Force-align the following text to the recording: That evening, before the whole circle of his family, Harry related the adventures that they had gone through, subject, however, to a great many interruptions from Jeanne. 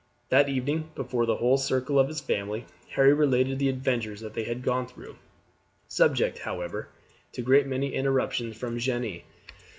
That 0.29 0.49
evening, 0.49 0.89
before 0.95 1.27
the 1.27 1.35
whole 1.35 1.57
circle 1.57 1.99
of 1.99 2.07
his 2.07 2.19
family, 2.21 2.65
Harry 2.95 3.13
related 3.13 3.59
the 3.59 3.69
adventures 3.69 4.19
that 4.21 4.33
they 4.33 4.45
had 4.45 4.63
gone 4.63 4.87
through, 4.87 5.15
subject, 5.87 6.39
however, 6.39 6.87
to 7.33 7.41
a 7.41 7.45
great 7.45 7.67
many 7.67 7.93
interruptions 7.93 8.57
from 8.57 8.79
Jeanne. 8.79 9.21